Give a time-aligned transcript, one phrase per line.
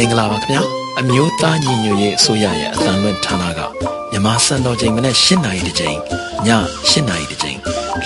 [0.04, 0.62] င်္ဂလာပါခင်ဗျာ
[1.00, 3.60] အမျိုးသားညီညွတ်ရေးအစိုးရရဲ့အသံလွှင့်ဌာနက
[4.10, 5.96] မြန်မာစံတော်ချိန်မနေ့၈နာရီတစ်ချိန်ည
[6.46, 7.58] ၈နာရီတစ်ချိန်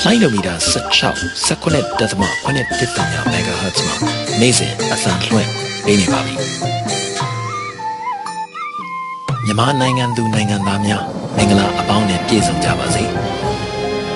[0.04, 3.94] လိုင်းဒိုမီတာ16 19ဒသမ9တစ်တညာမဂါဟတ်မှာ
[4.40, 5.50] နေ့စဉ်အသံလွှင့်
[5.84, 6.34] ပေးနေပါပြီ
[9.44, 11.04] မြန်မာနိုင်ငံသူနိုင်ငံသားများ
[11.36, 13.04] မင်္ဂလာအပေါင်းနဲ့ပြည့်စုံကြပါစေ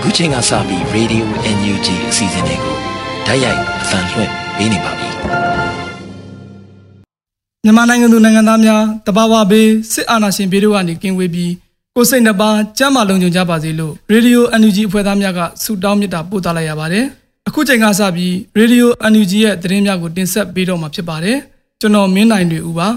[0.02, 1.24] ခုချိန်ကစပြီး Radio
[1.56, 2.76] NUG အစီအစဉ်လေးကို
[3.26, 5.05] ဓာတ်ရိုက်အသံလွှင့်ပေးနေပါပြီ
[7.66, 11.52] မြန်မာနိုင်ငံသူနိုင်ငံသားများတဘာဝဘေးစစ်အာဏာရှင်ဘေးတို့ကနေကင်းဝေးပြီး
[11.94, 17.04] ကိုယ်စိတ်နှပါကြမ်းမာလုံခြုံကြပါစေလို့ရေဒီယို NUG အဖွဲ့သားများကဆုတောင်းမေတ္တာပို့သလိုက်ရပါတယ်။
[17.48, 21.36] အခုချိန်ကစပြီးရေဒီယို NUG ရဲ့သတင်းများကိုတင်ဆက်ပေးတော့မှာဖြစ်ပါတယ်။
[21.80, 22.88] ကျွန်တော်မင်းနိုင်တွေဦးပါ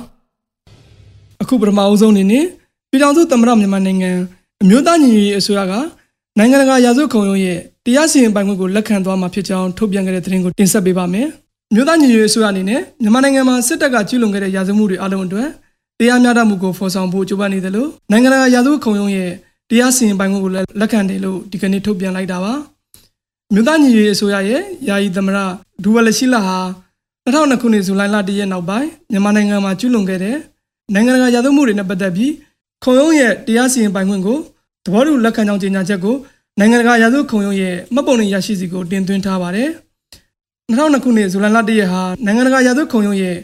[1.41, 2.45] ။အခုပထမအဦးဆုံးအနေနဲ့
[2.89, 4.11] ပြည်ထောင်စုသမ္မတမြန်မာနိုင်ငံ
[4.61, 5.73] အမျိုးသားညီညွတ်ရေးအစိုးရက
[6.37, 11.29] နိုင်ငံတကာရာဇဝတ်ခုံရုံးရဲ့တရားစီရင်ပိုင်ခွင့်ကိုလက်ခံသွားမှာဖြစ်ကြောင်းထုတ်ပြန်ခဲ့တဲ့သတင်းကိုတင်ဆက်ပေးပါမယ်။
[11.73, 15.49] မြို့သားညီညွတ်ရေးအစိုးရအနေနဲ့မြန်မာနိုင်ငံမှာစစ်တပ်ကကျူးလွန်ခဲ့တဲ့ရာဇဝမှုတွေအလုံးအတွက်
[15.99, 19.29] တရားမျှတမှုကိုဖော်ဆောင်ဖို့ကြိုးပမ်းနေတယ်လို့နိုင်ငံတကာရာဇဝခုံရုံးရဲ့
[19.69, 22.53] တရားစီရင်ပိုင်ခွင့်ကိုလက်ခံတယ်လို့ဒီကနေ့ထုတ်ပြန်လိုက်တာပါ
[23.53, 25.37] မြို့သားညီညွတ်ရေးအစိုးရရဲ့ယာယီသမရ
[25.83, 26.57] ဒူဝလရှိလာဟာ
[27.25, 30.37] 2002ခုနှစ်ဇူလိုင်လ1ရက်နောက်ပိုင်းမြန်မာနိုင်ငံမှာကျူးလွန်ခဲ့တဲ့
[30.93, 32.31] နိုင်ငံတကာရာဇဝမှုတွေနဲ့ပတ်သက်ပြီး
[32.83, 34.37] ခုံရုံးရဲ့တရားစီရင်ပိုင်ခွင့်ကို
[34.85, 36.15] သဘောတူလက်ခံကြောင်းကြေညာချက်ကို
[36.59, 39.71] နိုင်ငံတကာရာဇဝခုံရုံးရဲ့မှတ်ပုံတင်ရရှိစီကိုတင်သွင်းထားပါတယ်။
[40.69, 43.35] 2002ခုနှစ်ဇူလိုင်လ1ရက်ဟာနိုင်ငံတကာရာဇဝတ်ခုံရုံးရဲ့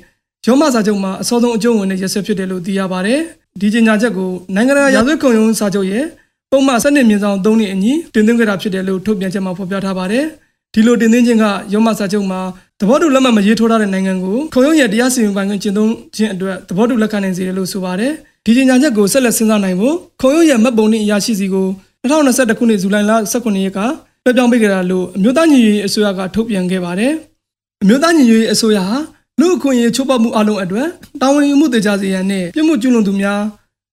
[0.45, 3.19] ရောမစာချုပ်မှာအစောဆုံးအကျုံးဝင်တဲ့ရက်စွဲဖြစ်တယ်လို့သိရပါတယ်။
[3.61, 6.03] ဒီကြေညာချက်ကိုနိုင်ငံတကာရာဇဝတ်ခုံရုံးစာချုပ်ရဲ့
[6.51, 10.25] ပုံမှန်စနစ်မြင့်ဆောင်3နှစ်အညီတင်သွင်းခဲ့တာဖြစ်တယ်လို့ထုတ်ပြန်ချက်မှာဖော်ပြထားပါတယ်။
[10.73, 12.39] ဒီလိုတင်သွင်းခြင်းကရောမစာချုပ်မှာ
[12.79, 18.11] သဘောတူလက်မှတ်မရေးထိုးထားတဲ့နိုင်ငံကိုခုံရုံးရဲ့တရားစီရင်ပိုင်ခွင့်ကျင့်သုံးခြင်းအတွက်သဘောတူလက်ခံနိုင်စေတယ်လို့ဆိုပါတယ်။
[18.45, 21.67] ဒီကြေညာချက်ကိုဆက်လက်စဉ်းစားနိုင်ဖို့ခုံရုံးရဲ့မှတ်ပုံနှင့်အရာရှိစီကို
[22.03, 23.79] 2021ခုနှစ်ဇူလိုင်လ18ရက်က
[24.27, 27.13] လွှဲပြောင်းပေးကြတာလို့အမျိုးသားညီညွတ်ရေးအစိုးရကထုတ်ပြန်ခဲ့ပါတယ်။
[27.81, 28.97] အမျိုးသားညီညွတ်ရေးအစိုးရဟာ
[29.39, 30.87] လူအခွင့်အရေးချိုးဖောက်မှုအလုံးအတွက်
[31.21, 33.41] တာဝန်ယူမှုတေချာစေရန်နဲ့ပြစ်မှုကျူးလွန်သူများ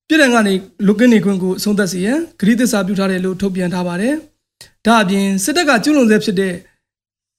[0.09, 0.55] ပြည်ထောင်ကနေ
[0.87, 4.15] လူကင်းနေခွင့်ကိုအဆုံးသတ်စေရန်ဂရုသစ္စာပြုထားတယ်လို့ထုတ်ပြန်ထားပါတယ်။
[4.87, 6.55] ဒါအပြင်စစ်တပ်ကကျူးလွန်ဆဲဖြစ်တဲ့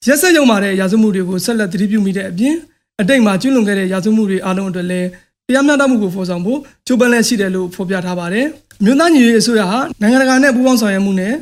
[0.07, 2.55] ရက်စက်ရုံမာတဲ့ရာဇဝမှုတွေကိုဆက်လက်သတိပြုမိတဲ့အပြင်
[3.01, 5.07] အတိတ်မှာကျူးလွန်ခဲ့တဲ့ရာဇဝမှုတွေအလုံးအတွက်လည်း
[5.47, 8.45] တရားမျှတမှုကိုဖော်ဆောင်ဖို့ကြိုးပမ်းလက်ရှိတယ်လို့ဖော်ပြထားပါတယ်။
[8.83, 11.33] မြို့သားညီရေးအစိုးရဟာနိုင်ငံတကာနဲ့ပူးပေါင်းဆောင်ရွက်မှုနဲ့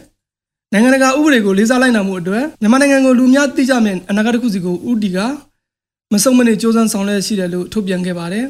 [0.73, 5.17] နိုင်ငံတကာဥပဒေကိုလေးစားလိုက်နာမှုအတွက်မြန်မာနိုင်ငံကိုလူများသိကြမယ့်အနာဂတ်တစ်ခုစီကိုဥတီက
[6.11, 8.45] မဆုံးမနစ်စ조사ဆောင်ရွက်ရှိတယ်လို့ထုတ်ပြန်ခဲ့ပါတယ်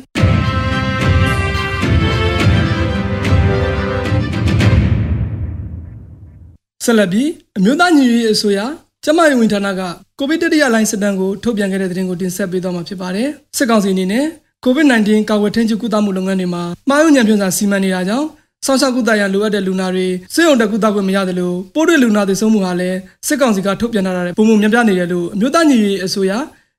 [6.86, 8.60] ဆက်လက်ပြီးအမျိုးသားညီညွတ်ရေးအစိုးရ
[9.06, 9.82] ကျမရေးဝန်ဌာနက
[10.20, 14.26] ကိုဗစ်တတိယလိုင်းစစ်တမ်းကိုထုတ်ပြန်ခဲ့တဲ့သတင်းကိုတင်ဆက်ပေးသွားမှာဖြစ်ပါတယ်စစ်ကောင်စီအနေနဲ့
[14.66, 18.28] COVID-19 ကာကွယ်ထိန်းချုပ်ကုသမှုလုပ်ငန်းတွေမှာမှားယွင်းညံ့ဖျင်းစာစီမံနေတာကြောင့်
[18.66, 26.32] ဆောင်းရှောက်ကုသရန်လိုအပ်တဲ့လူနာတွေစစ်ရုံတက်ကုသခွင့်မရတယ်လို့ပိုးတွေ့လူနာတွေဆုံးမှုဟာလည်းစစ်ကောင်စီကထုတ်ပြန်ထားတဲ့ပုံမှန်မြင်ပြနေတယ်လို့အမျိုးသားညီညွတ်ရေးအစိုးရ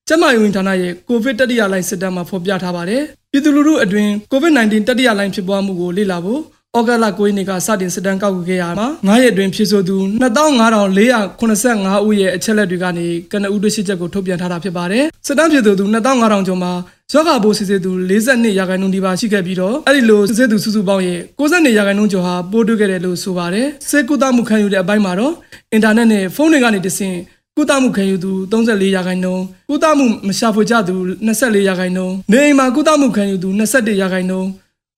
[0.09, 6.41] ကျန်းမာရေးဝန်ဌာနရဲ့ကိုဗစ်တတိယလိုင်းစစ်တမ်းမှာဖော်ပြထားပါတယ်။ပြည်သူလူထုအတွင်း COVID-19 တတိယလိုင်းဖြစ်ပွားမှုကိုလေ့လာဖို့
[6.79, 16.73] ဩဂတ်လ9ရက်နေ့ကစတင်စစ်တမ်းကောက်ယူခဲ့ရမှာ9ရက်အတွင်းဖြစ်ဆိုသူ25,485ဦးရဲ့အချက်လက်တွေကနေကနဦးတွေ့ရှိချက်ကိုထုတ်ပြန်ထားတာဖြစ်ပါတယ်။စစ်တမ်းဖြစ်သူ25,000ကျော်မှာ
[17.13, 25.33] ရောဂါပိုးစစ်ဆေးသူ42ရာခိုင်နှုန်းဒီပါရှိခဲ့ပြီးတော့အဲ့ဒီလိုစစ်ဆေးသူစုစုပေါင်းရဲ့62ရာခိုင်နှုန်းကျော်ဟာပိုးတွေ့ခဲ့တယ်လို့ဆိုပါတယ်။စစ်ကူတာမှုခံယူတဲ့အပိုင်းမှာတော့
[25.73, 27.17] အင်တာနက်နဲ့ဖုန်းတွေကနေတဆင့်
[27.57, 30.95] ကုသမှုခံယူသူ34ရာခိုင်နှုန်းကုသမှုမရှာဖွေကြသူ
[31.27, 34.49] 24ရာခိုင်နှုန်းနေအိမ်မှာကုသမှုခံယူသူ21ရာခိုင်နှုန်း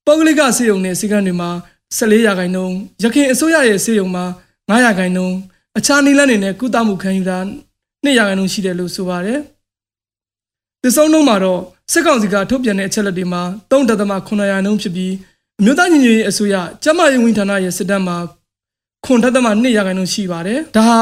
[0.05, 1.49] ပုဂ္ဂလိကစေယုံနဲ့စီကံတွေမှာ
[1.97, 4.25] 14ရာခိုင်နှုန်းရခိုင်အစိုးရရဲ့စေယုံမှာ
[4.69, 5.35] 9ရာခိုင်နှုန်း
[5.77, 7.37] အခြားနည်းလမ်းတွေနဲ့ကုသမှုခံယူတာ
[8.03, 9.39] 2ရာခိုင်နှုန်းရှိတယ်လို့ဆိုပါတယ်။
[10.81, 11.61] ဒီဆုံးလုံးမှာတော့
[11.91, 15.13] စစ်ကောင်စီကထုတ်ပြန်တဲ့အချက်လက်တွေမှာ3.9ရာနှုန်းဖြစ်ပြီး
[15.59, 18.17] အမျိုးသားညီညွတ်ရေးအစိုးရကျန်းမာရေးဝန်ဌာနရဲ့စစ်တမ်းမှာ
[19.05, 20.99] 9.2ရာခိုင်နှုန်းရှိပါတယ်။ဒါဟာ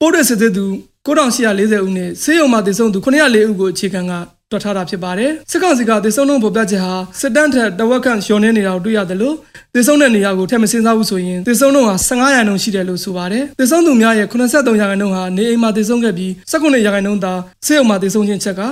[0.00, 0.66] ပိုးရစစ်သေးသူ
[1.06, 4.12] 9840ဦးနဲ့ဆေးရုံမှာတည်ဆုံသူ904ဦးကိုအခြေခံက
[4.50, 9.34] တွက်ထားတာဖြစ်ပါတယ်စစ်ကောင်စီကတည်ဆုံလုံးပေါ်ပြချက်ဟာစစ်တမ်းထက်တဝက်ခန့်လျော်နေနေတာကိုတွေ့ရတယ်လို့
[9.74, 17.32] တည်ဆုံတဲ့နေရာကိုထည့်မစင်စားဘူးဆိုရင်တည်ဆုံလုံးဟာ15ရာခိုင်နှုန်းရှိတယ်လို့ဆိုပါတယ်တည်ဆုံသူများရဲ့83ရာခိုင်နှုန်းဟာနေအိမ်မှာတည်ဆုံခဲ့ပြီး19ရာခိုင်နှုန်းသာ
[17.66, 18.62] ဆေးရုံမှာတည်ဆုံခြင်းချက်က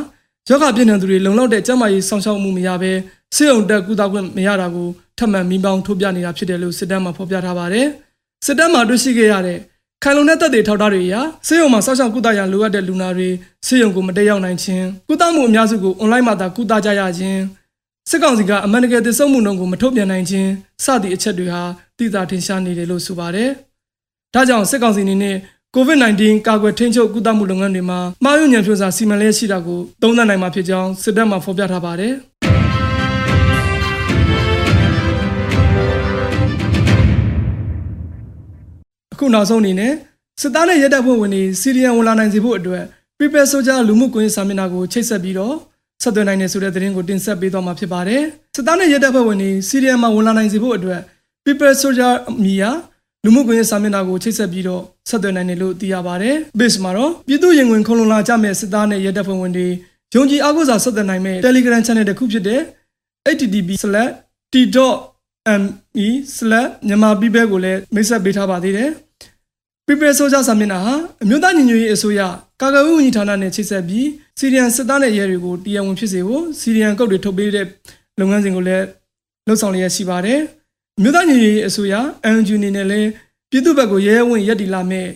[0.48, 2.92] ယောဂပြည့်နေသူတွေလုံလောက်တဲ့ကျန်းမာရေးဆောင်ရှောက်မှုမရဘဲ
[3.34, 4.88] ဆေးရုံတက်ကုသခွင့်မရတာကို
[5.18, 7.86] ထပ်မံမိပေါင်းထုတ်ပြနေတာဖြစ်တယ်လို့စစ်တမ်းမှာဖော်ပြထားပါတယ်
[8.46, 9.58] စစ်တမ်းမှာတွေ့ရှိခဲ့ရတဲ့
[10.02, 11.14] ခိုင်လုံတဲ့သက်သေထောက်ထားတွေအရ
[11.46, 13.28] ဆေးရုံမှာစောင့်ရှောက်ကုသရန်လိုအပ်တဲ့လူနာတွေ
[13.66, 17.40] ဆေးရုံကိုမတက်ရောက်နိုင်ခြင်းကုသမှုအများစုကိုအွန်လိုင်းမှာသာကုသကြရခြင်း
[18.10, 20.50] စစ်ကောင်စီကအမှန်တကယ်သစ္စုံမှုနှုန်းကိုမထုတ်ပြန်နိုင်ခြင်း
[20.84, 21.62] စသည့်အချက်တွေဟာ
[21.98, 23.50] သိသာထင်ရှားနေတယ်လို့ဆိုပါတယ်။
[24.34, 25.36] ဒါကြောင့်စစ်ကောင်စီအနေနဲ့
[25.76, 32.12] COVID-19 ကာကွယ်ထိန်းချုပ်ကုသမှုလုပ်ငန်းတွေမှာမှားယွင်းဉာဏ်ဖြိုးစာစီမံလျက်ရှိတာကိုသုံးသပ်နိုင်မှာဖြစ်ကြောင်းစစ်တပ်မှဖော်ပြထားပါတယ်။
[39.16, 39.92] အခုနောက်ဆုံးအနေနဲ့
[40.40, 42.84] စစ်သားနဲ့ရဲတပ်ဖွဲ့ဝင်တွေစီရီယံဝင်လာနိုင်စေဖို့အတွက်
[43.18, 45.54] People Soldier လူမှုကွန်ရက်စာမျက်နှာကိုချိတ်ဆက်ပြီးတော့
[46.02, 48.22] ဆက်သွယ်နိုင်တယ်ဆိုတဲ့သတင်းကိုတင်ဆက်ပေးသွားမှာဖြစ်ပါတယ်။
[48.56, 51.00] စစ်သားနဲ့ရဲတပ်ဖွဲ့ဝင်တွေစီရီယံမှာဝင်လာနိုင်စေဖို့အတွက်
[51.44, 52.70] People Soldier အမီယာ
[53.24, 59.68] လူမှုကွန်ရက်စာမျက်နှာကိုချိတ်ဆက်ပြီးတော့ဆက်သွယ်နိုင်တယ်လို့သိရပါတယ်။ base မှာတော့ပြည်သူရင်ဝင်ခုံလုံလာကြမဲ့စစ်သားနဲ့ရဲတပ်ဖွဲ့ဝင်တွေ
[60.14, 62.60] ယုံကြည်အားကိုးစာဆက်သွယ်နိုင်မဲ့ Telegram Channel တစ်ခုဖြစ်တဲ့
[63.36, 63.68] http:/t.me/
[66.86, 68.90] မြန်မာပြည်ဘက်ကိုလည်းမိတ်ဆက်ပေးထားပါသေးတယ်။
[69.88, 72.20] People Soldier စာမျက်နှာဟာအမျိုးသားညီညွတ်ရေးအစိုးရ
[72.60, 77.66] ကာကွယ်ရေးဝန်ကြီးဌာနနဲ့ချိတ်ဆက်ပြီးစီရီယန်စစ်သားနဲ့ရဲတွေကိုတရားဝင်ဖြစ်စေဖို့စီရီယန်ကုတ်တွေထုတ်ပေးတဲ့
[78.20, 78.84] လုပ်ငန်းစဉ်ကိုလည်း
[79.46, 80.38] လှုပ်ဆောင်လျက်ရှိပါတယ်။
[80.98, 81.94] အမျိုးသားညီညွတ်ရေးအစိုးရ
[82.36, 83.08] NGO အနေနဲ့လည်း
[83.50, 85.06] ပြည်သူ့ဘက်ကိုရဲရဲဝံ့ရက်တီလာမဲ့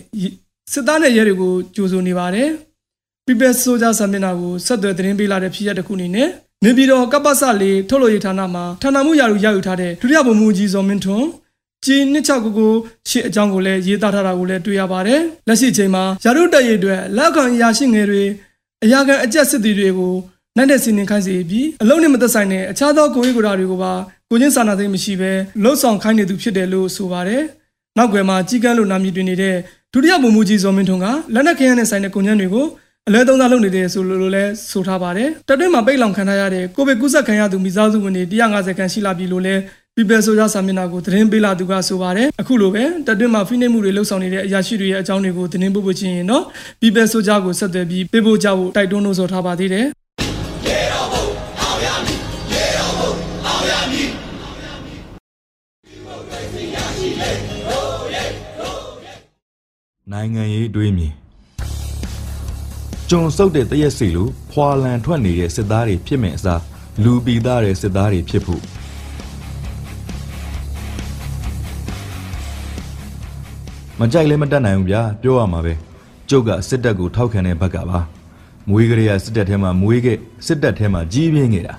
[0.73, 2.49] စစ်သားနဲ့ရဲတွေကိုကြိုးဆိုနေပါတယ်။
[3.25, 6.29] People Soldier စာမျက်နှာကိုဆက်သွယ်သတင်းပေးလာတဲ့ဖြစ်ရပ်တစ်ခုအနေနဲ့
[6.65, 11.27] နေပြည်တော်ကပ္ပစလေးထုတ်လို့ရဌာနမှာဌာနမှုရာထူးရယူထားတဲ့ဒုတိယဗိုလ်မှူးကြီးဇော်မင်းထွန်း
[11.85, 11.97] ဂျီ
[12.53, 18.23] 2699ရှစ်အကြောင်းကိုလည်းရေးသားထားတာကိုလည်းတွေ့ရပါတယ်။လက်ရှိချိန်မှာယာရုတရည်အတွက်လက်ခံရာရှိငယ်တွေ
[18.83, 20.13] အရာခံအကြက်စစ်တီတွေကို
[20.57, 23.93] နိုင်တဲ့စီနေခိုင်းစေပြီးအလုံးနဲ့မသက်ဆိုင်တဲ့အခြားသောကိုယ်ရေးကိုယ်တာတွေကိုပါ
[24.29, 25.31] ကိုချင်းစာနာသိမရှိဘဲ
[25.63, 27.43] လှုပ်ဆောင်ခိုင်းနေသူဖြစ်တယ်လို့ဆိုပါတယ်။
[27.97, 29.55] နောက်ွယ်မှာကြီးကန်းလို့နာမည်တွင်နေတဲ့
[29.93, 32.65] ဒုတိယဗိုလ်မှူးကြီးဇော်မင်းထွန်းကလက်နက်ခဲယမ်းနဲ့ဆိုင်တဲ့ကုန်ကျန်းတွေကို
[33.07, 39.49] အလဲသုံးစားလုပ်နေတယ်ဆိုလို့လည်းဆိုထားပါတယ်။တက်တွင်းမှာပိတ်လောင်ခံထားရတဲ့ကိုဗစ်ကူးစက်ခံရသူမိသားစုဝင်တွေ150ခန့်ရှိလာပြီလို့လ
[40.01, 46.43] ည်း People Soldier စာမျက်နှာကိုသတင်းပေးလာသူကဆိုပါတယ်အခုလိုပဲတက်တွင်းမှာဖိနှိပ်မှုတွေလှုပ်ဆောင်နေတဲ့အရာရှိတွေရဲ့အကြောင်းတွေကိုသတင်းပို့ဖို့ချင်းရင်တော့
[46.81, 49.87] People Soldier ကိုဆက်သွယ်ပြီးပေးပို့ကြဖို့တိုက်တွန်းလို့ဆိုထားပါသေးတယ်
[60.11, 61.13] နိုင်ငံရေးတွေးမြင်
[63.09, 66.61] ကြုံဆုပ်တဲ့တရက်စီလိုဖွာလန်ထွက်နေတဲ့စစ်သားတွေဖြစ်မဲ့အစား
[67.03, 68.63] လူပီသားတဲ့စစ်သားတွေဖြစ်ဖို့
[74.01, 75.73] မကြိုက်လည်းမတတ်နိုင်ဘူးဗျာပြောရမှာပဲ
[76.29, 77.99] ကျုပ်ကစစ်တပ်ကိုထောက်ခံတဲ့ဘက်ကပါ
[78.69, 80.17] မွေးကလေးကစစ်တပ်ထဲမှာမွေးခဲ့
[80.47, 81.75] စစ်တပ်ထဲမှာကြီးပြင်းနေတာ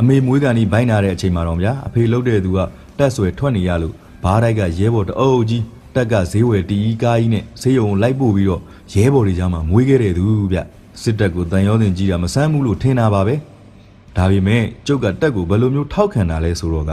[0.00, 2.58] အမေမွေးကန်ဒီဘိုင်းနာတဲ့အချိန်မှာတော့ဗျာအဖေလှုပ်တဲ့သူက
[2.98, 3.94] တက်ဆွဲထွက်နေရလို့
[4.24, 5.62] ဘားတိုက်ကရဲဘော်တအုပ်ကြီး
[5.94, 8.62] တက်ကဈေးဝယ်တီးကားကြီးနဲ့ဈေးရုံလိုက်ပို့ပြီးတော့
[8.92, 10.58] ရဲဘော်တွေကြားမှာမွေးခဲ့တဲ့သူဗျ
[11.02, 13.34] စစ်တပ်ကိုတန်ရောတင်ကြီးတာမဆန်းဘူးလို့ထင်တာပါပဲ
[14.16, 16.92] ဒါပေမဲ့ကျုပ်ကတက်ကိုဘယ်လိုမျိုးထောက်ခံတာလဲဆိုတော့က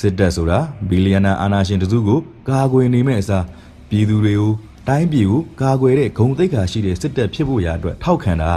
[0.00, 0.58] စစ်တပ်ဆိုတာ
[0.88, 3.44] ဘီလီယံနာအာဏာရှင်တစုကိုကာကွယ်နေမဲ့အစား
[3.88, 4.52] ပြည်သူတွေကို
[4.88, 8.52] တိုင်းပြည်ကိုကာကွယ်တဲ့ဂုံသိက္ခာရှိတဲ့စစ်တပ်ဖြစ်ဖို့ရာအတွက်ထောက်ခံတာ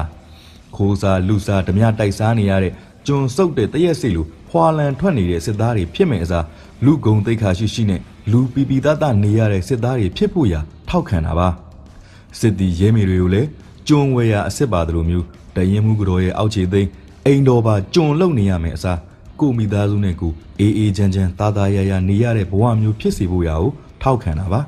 [0.75, 2.73] ခိုးစားလူစားဓမြတိုက်စားနေရတဲ့
[3.07, 6.45] ကျွန်စုပ်တဲ့တရက်စိတ်လိုဖွာလန်ထွက်နေတဲ့စစ်သားတွေဖြစ်မဲ့အစား
[6.85, 8.01] လူဂုံသိက္ခာရှိရှိနဲ့
[8.31, 10.59] လူပီပီသားသားနေရတဲ့စစ်သားတွေဖြစ်ဖို့ရာ
[10.89, 11.47] ထောက်ခံတာပါ
[12.39, 13.47] စစ်တီရဲမေတွေကိုလည်း
[13.87, 15.25] ကျွန်းဝဲရအစ်စ်ပါတယ်လို့မျိုး
[15.55, 16.89] တရင်မှုကြော်ရဲ့အောက်ခြေသိမ်း
[17.25, 18.99] အိမ်တော်ပါကျွန်းလုံနေရမယ်အစား
[19.39, 23.71] ကိုမိသားစုနဲ့ကိုအေးအေးချမ်းချမ်းသားသားရရနေရတဲ့ဘဝမျိုးဖြစ်စေဖို့ရာကို
[24.01, 24.61] ထောက်ခံတာပါ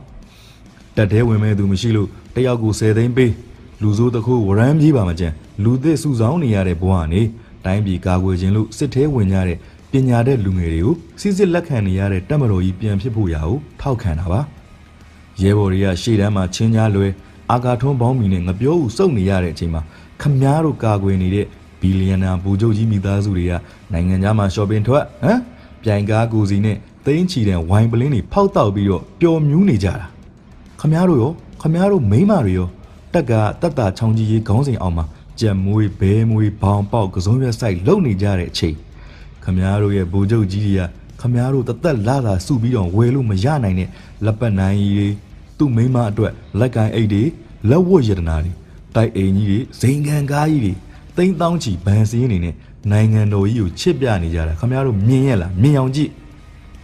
[1.00, 3.34] တက်တဲဝင်မဲ့သူမရှိလို့တယောက်ကို10သိန်းပေး
[3.82, 5.28] လူစိုးတစ်ခုဝရမ်းပြေးပါမကြံ
[5.64, 7.22] လူသစ်စုဆောင်းနေရတဲ့ဘဝကနေ
[7.66, 9.58] တိုင်းပြည်ကာကွယ်ခြင်းလို့စစ်သေးဝင်ကြတဲ့
[9.92, 14.42] ပညာတဲ့လူငယ်တွေကိုစစ်စစ်လက်ခံနေရတဲ့တက်မတော်ကြီးပြန်ဖြစ်ဖို့ရာကိုထောက်ခံတာပါ
[15.42, 17.08] ရဲဘော်တွေကရှေ့တန်းမှာချင်းကြားလွဲ
[17.52, 19.82] အာကာထွန်းပေါင်းမီနဲ့ငပြောဦးစုပ်နေရတဲ့အချိန်မှာ
[20.22, 21.46] ခမားတို့ကာကွယ်နေတဲ့
[21.82, 23.54] ဘီလီယံနာဘူချုပ်ကြီးမိသားစုတွေက
[23.94, 25.40] နိုင်ငံခြားမှာရှော့ပင်ထွက်ဟမ်
[25.84, 30.19] ပြိုင်ကားကိုစီနဲ့သိန်းချီတဲ့ဝိုင်ပလင်းတွေဖောက်တောက်ပြီးတော့ပျော်မြူးနေကြတာ
[30.80, 31.32] ခမားတို့ရော
[31.62, 32.68] ခမားတို့မိန်းမတွေရော
[33.14, 35.06] တက်ကတက်တာချောင်းကြီးရေးခေါင်းစဉ်အောင်မှာ
[35.40, 38.76] ကြက်မွေးဘဲမွေးဘောင်ပေါက်ကစုံရက်ဆိုင်လုံနေကြတဲ့အချိန်
[39.44, 40.82] ခမားတို့ရဲ့ဘူချုပ်ကြီးတွေက
[41.22, 43.90] ခမားတို့တသက်လာလာစုပြီးတော့ဝယ်လို့မရနိုင်တဲ့
[44.26, 45.10] လက်ပတ်နိုင်ကြီးတွေ
[45.58, 47.24] သူ့မိန်းမအတွက်လက်ကင်အိတ်တွေ
[47.70, 48.52] လက်ဝတ်ရတနာတွေ
[48.96, 50.74] တိုက်အိမ်ကြီးတွေဇိမ်ခံကားကြီးတွေ
[51.18, 52.56] တိမ့်တောင်းချီဗန်စင်းနေနဲ့
[52.92, 56.12] နိုင်ငံတော်ကြီးကိုချစ်ပြနေကြတာခမားတို့မြင်ရလားမြင်အောင်ကြည့်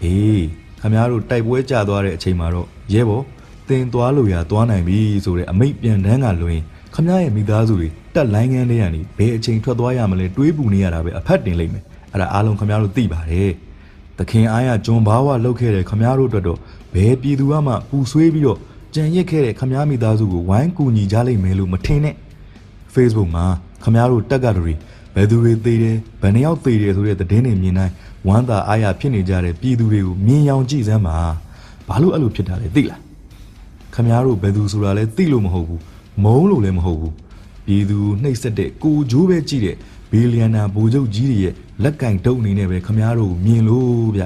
[0.04, 0.46] အေး
[0.82, 3.24] ခမားတို့တိုက်ပွဲကြသွားတဲ့အချိန်မှာတော့ရဲဘော်
[3.70, 6.60] တင်သွားလို့ရသွားနိုင်ပြီဆိုတဲ့အမိတ်ပြန်တန်းကလွင်
[6.96, 13.52] ခမားရဲ့မိသားစုတွေတက်လိုင်းငန်းတွေကနေဘယ်အချိန်ထွက်သွားရမလဲတွေးပူနေရတာပဲအဖက်တင်လိမ့်မယ်အဲ့ဒါအားလုံးခမားတို့သိပါတယ်
[14.18, 16.60] သခင်အားရဂျွန်ဘာဝလောက်ခဲ့တဲ့ခမားတို့အတွက်တော့
[16.94, 18.60] ဘယ်ပြည်သူမှပူဆွေးပြီးတော့
[18.96, 22.16] ကြံရစ်ခဲ့တဲ့ခမားမိသားစုကိုဝိုင်းကူညီကြလိမ့်မယ်လို့မထင်နဲ့
[22.94, 23.46] Facebook မှာ
[23.84, 24.74] ခမားတို့တက်ကတူတွေ
[25.16, 27.94] ဘယ်သူတွေသေးတယ်ဘယ်နှယောက်သေးတယ်ဆိုတဲ့သတင်းတွေမြင်တိုင်း
[28.28, 31.18] ဝမ်းသာအားရဖြစ်နေကြတဲ့ပြည်သူတွေကိုမြင်ရောင်ကြည့်စမ်းပါ
[31.88, 33.05] ဘာလို့အဲ့လိုဖြစ်တာလဲသိလား
[33.96, 35.82] ခခမားတို့ဘယ်သူဆိုတာလဲသိလို့မဟုတ်ဘူး
[36.24, 37.14] မုံလို့လည်းမဟုတ်ဘူး
[37.66, 39.76] ပြည်သူနှိပ်စက်တဲ့ကိုဂျိုးပဲကြည့်တဲ့
[40.12, 44.24] ဘီလီယံနာဗိုလ်ချုပ်ကြီးတွေရဲ့လက်ကင်တုပ်အနေနဲ့ပဲခမားတို့မြင်လို့ဗျ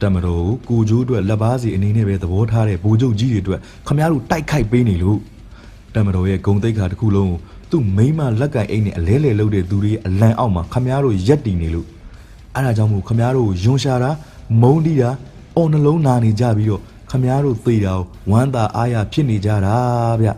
[0.00, 5.18] တမတော်ကိုဂျိုးအတွက်လက်ပါစီအနေနဲ့ပဲသဘောထားတဲ့ဗိုလ်ချုပ်ကြီးတွေအတွက်ခမားတို့တိုက်ခိုက်ပေးနေလို့
[5.94, 7.38] တမတော်ရဲ့ဂုံတိတ်ခါတစ်ခုလုံးကို
[7.70, 11.86] သူ့မိမလက်ကင်အိတ်နဲ့အလဲလဲလုပ်တဲ့သူတွေအလံအောက်မှာခမားတို့ရက်တည်နေလို့
[12.56, 14.10] အဲဒါကြောင့်မို့ခမားတို့ယွန်ရှာတာ
[14.62, 15.10] မုံတီးတာ
[15.56, 19.76] အော်နှလုံးနာနေကြပြီးတော့ ခမားတို့သေတာကိုဝမ်းသာအားရဖြစ်နေကြတာ
[20.20, 20.28] ဗျ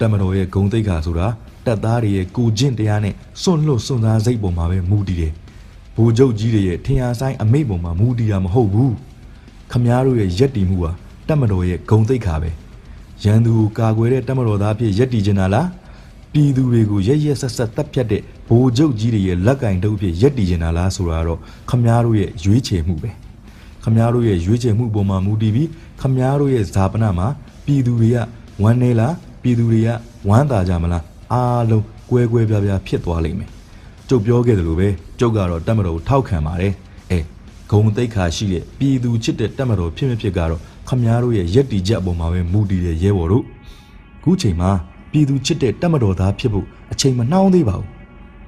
[0.00, 1.26] တမတော်ရဲ့ဂုံတိတ်ခါဆိုတာ
[1.66, 5.32] တက်သားတွေရဲ့ကိုကျင့်တရားနဲ့စွန့်လွတ်စွန့်စားစိတ်ပေါ်မှာပဲမူတည်တယ်။
[5.96, 8.92] ဘူကျုပ်ကြီးတွေရဲ့ထင်ရှားဆိုင်အမိတ်ပေါ်မှာမူတည်တာမဟုတ်ဘူး။
[9.72, 10.90] ခမားတို့ရဲ့ရက်တီမှုဟာ
[11.28, 12.50] တက်မတော်ရဲ့ဂုံတိတ်ခါပဲ။
[13.24, 15.66] ရန်သူကိုကာကွယ်တဲ့တက်မတော်သားဖြစ်ရက်တီကျင်တာလား။
[16.32, 21.38] ပြည်သူတွေကိုရက်ရက်ဆက်ဆက်တပ်ဖြတ်တဲ့ဘူကျုပ်ကြီးတွေရဲ့လက်ကင်တုပ်ဖြစ်ရက်တီကျင်တာလားဆိုတာတော့
[21.70, 23.10] ခမားတို့ရဲ့ရွေးချယ်မှုပဲ။
[23.84, 25.68] ခမားတို့ရဲ့ရွေးချယ်မှုပေါ်မှာမူတည်ပြီး
[26.00, 27.26] ခမားတို့ရဲ့ဇာပနာမှာ
[27.66, 28.16] ပြည်သူတွေက
[28.62, 29.88] ဝမ်းနေလားပြည်သူတွေက
[30.28, 33.50] ဝမ်းသာကြမလားအားလုံးကွဲကွဲပြားပြားဖြစ်သွားလိမ့်မယ်
[34.08, 36.72] ကျုပ်ပြောခဲ့တယ်လို့ပဲကျုပ်ကတော့တက်မတော်ကိုထောက်ခံပါတယ်
[37.10, 37.18] အဲ
[37.70, 43.44] ဂုံတိတ်ခါရှိတဲ့ပြည်သူချစ်တဲ့တက်မတော်ဖြစ်မဖြစ်ကတော့ခမားတို့ရဲ့ရက်တီချက်အပေါ်မှာပဲမူတည်တဲ့ရဲဘော်တို့
[44.24, 44.70] ခုချိန်မှာ
[45.10, 47.88] ပြည်သူချစ်တဲ့တက်မတော်သားဖြစ်ဖို့အချိန်မနှောင်းသေးပါဘူး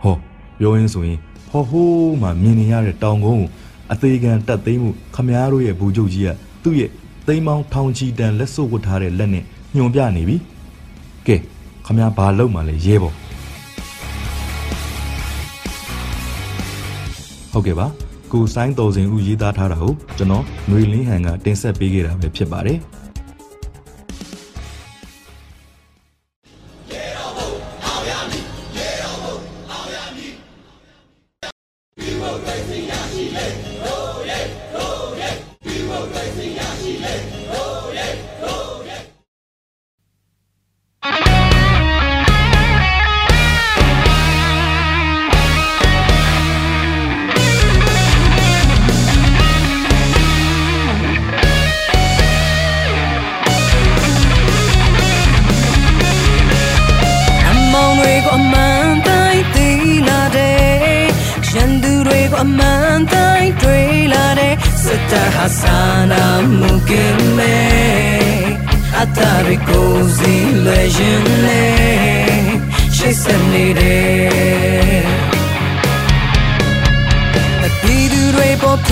[0.02, 0.16] ဟော
[0.60, 1.18] ပြောရင်းဆိုရင်
[1.50, 3.48] ဟောဟိုးမှမြင်နေရတဲ့တောင်ကုန်းကို
[3.92, 6.28] အသေးခံတက်သိမ်းမှုခမားတို့ရဲ့ဘူချုပ်ကြီးက
[6.62, 6.90] သူ့ရဲ့
[7.26, 9.44] သိမ်းပေါင်းထောင်ချီတန်လက်စွပ်ဝတ်ထားတဲ့လက်နဲ့
[9.76, 10.36] ညွန်ပြနေပြီ
[11.26, 11.36] ကဲ
[11.86, 13.14] ခမရဘာလုပ်မှလဲရဲပေါ့
[17.52, 17.86] ဟုတ်ကဲ့ပါ
[18.32, 22.78] ကိုဆိုင်တော်စင်ဦးရေးသားထားတာကိုကျွန်တော်ຫນွေလင်းဟန်ကတင်ဆက်ပေးခဲ့တာပဲဖြစ်ပါတယ်
[64.84, 65.78] တဲ့စတဟာစာ
[66.12, 66.24] နာ
[66.58, 67.56] မှုကင်းမဲ
[68.98, 71.64] အတားကိုစီလဲရင်လဲ
[72.96, 75.04] ရှိစနေတယ်
[77.82, 78.84] ပြည်သူတွေပေါ်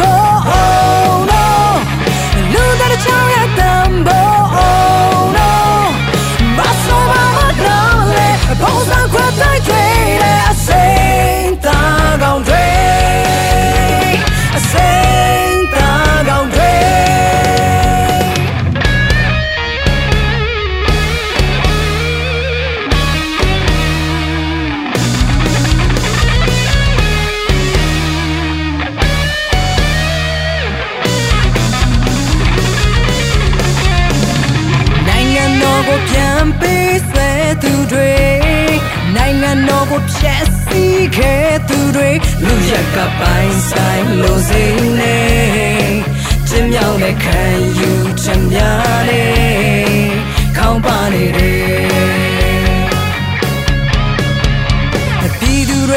[0.00, 0.23] တံ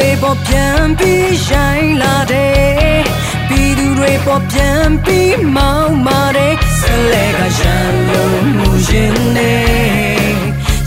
[0.02, 3.02] ွေပေါ်ပြန်ပြီးရှိုင်းလာတယ်
[3.48, 9.54] ပြည်သူတွေပေါ်ပြန်ပြီးမောင်းမာတယ်ဆလဲကရန်လို့မှုရင်နေ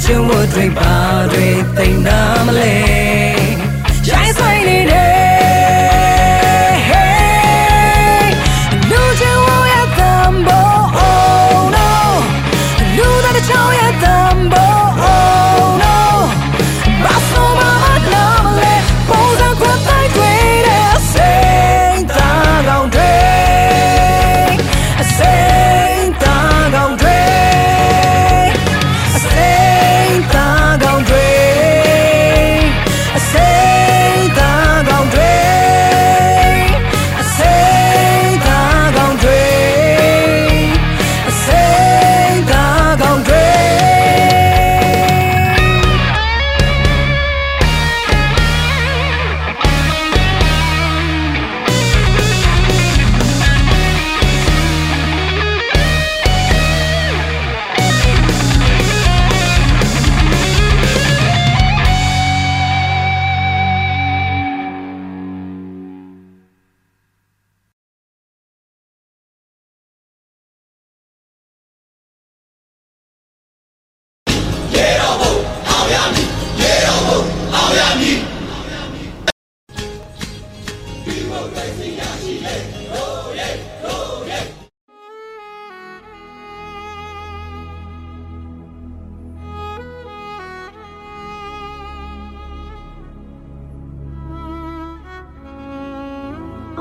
[0.03, 0.95] ကျုံဝတ်တွေပါ
[1.31, 2.75] တွေသိနာမလဲ
[4.09, 5.10] ရိုင်းဆိုင်နေတယ်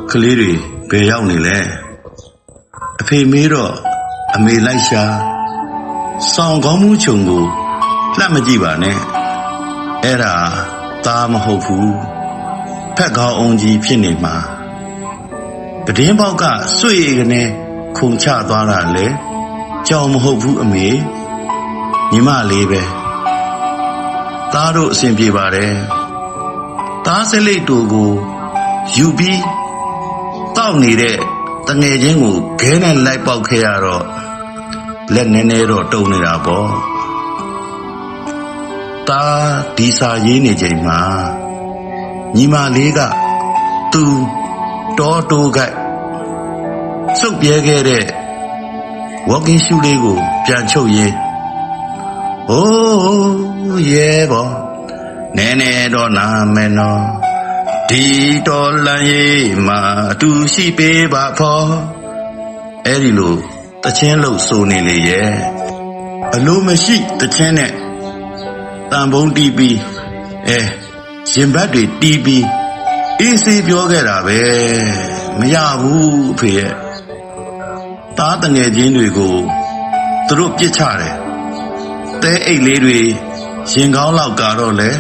[0.08, 0.52] ကလေးတွေ
[0.90, 1.58] ဘယ်ရောက်နေလဲ
[3.00, 3.74] အဖေမေးတော့
[4.34, 5.04] အမေလိုက်ရှာ
[6.32, 7.44] စောင်းကောင်းမှုချုံကို
[8.18, 8.98] လှမ်းမကြည့်ပါနဲ့
[10.02, 10.34] အဲ့ဒါ
[11.04, 11.92] သားမဟုတ်ဘူး
[12.96, 14.36] ဖက်ကောင်းအောင်ကြီးဖြစ်နေမှာ
[15.84, 16.44] ပဒင်းပေါက်က
[16.78, 17.42] စွေကနေ
[17.96, 19.06] ခုန်ချသွားတာလေ
[19.88, 20.86] ကြောင်မဟုတ်ဘူးအမေ
[22.12, 22.82] ညီမလေးပဲ
[24.52, 25.74] သားတို့အဆင်ပြေပါတယ်
[27.06, 28.12] သားစလိတ်တူကို
[28.96, 29.69] ယူပြီးတော
[30.70, 31.16] က်နေတဲ့
[31.68, 34.04] တငယ်ချင်းကိုခဲနဲ့လိုက်ပေါက်ခဲ့ရတော့
[35.14, 36.70] လက်နည်းနည်းတော့တုံနေတာပေါ့
[39.08, 39.24] တာ
[39.76, 41.00] ဒီစာရေးနေချိန်မှာ
[42.36, 43.00] ညီမလေးက
[43.92, 44.04] သူ
[44.98, 45.58] တောတိုးက
[47.18, 48.04] စုပ်ပြဲခဲ့တဲ့
[49.28, 51.14] walking shoe လေးကို ပြန်ချုပ်ရင်း
[52.48, 54.48] ဟိုးရဲဘော
[55.36, 57.04] နဲနဲတော့နာမယ်နော်
[57.90, 58.06] ဒီ
[58.48, 59.80] တော်လန်ရေးမှာ
[60.12, 61.70] အတူရှိပေးပါဖော်
[62.86, 63.36] အဲ့ဒီလို
[63.84, 65.30] တချင်းလို့ဆိုနေလေရဲ့
[66.34, 67.72] အလိုမရှိတချင်းနဲ့
[68.90, 69.78] တန်ပုံးတီးပြီး
[70.48, 70.60] အဲ
[71.32, 72.46] ရင်ဘတ်တွေတီးပြီး
[73.20, 74.40] အေးစေးပြောခဲ့တာပဲ
[75.38, 76.72] မရဘူးအဖေရဲ့
[78.18, 79.36] သားတငယ်ချင်းတွေကို
[80.26, 81.14] သူတို့ပြစ်ချတယ်
[82.22, 82.98] တဲအိတ်လေးတွေ
[83.72, 84.90] ရင်ကောင်းလောက်ကတော့လေ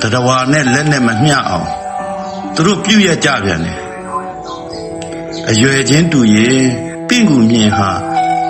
[0.00, 1.68] တတဝါနဲ့လက်နဲ့မမျှအောင်
[2.54, 3.78] သူတို့ပြုတ်ရကြပြန်တယ်
[5.50, 6.62] အရွယ်ချင်းတူရင်
[7.08, 7.90] ပင့်ကူမြင်ဟာ